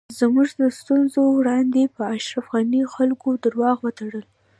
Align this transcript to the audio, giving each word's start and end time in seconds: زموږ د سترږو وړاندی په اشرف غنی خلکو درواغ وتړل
زموږ 0.19 0.49
د 0.59 0.61
سترږو 0.77 1.23
وړاندی 1.37 1.83
په 1.95 2.03
اشرف 2.15 2.45
غنی 2.53 2.81
خلکو 2.93 3.29
درواغ 3.43 3.77
وتړل 3.81 4.25